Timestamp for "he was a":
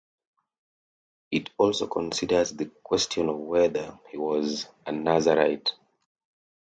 4.09-4.91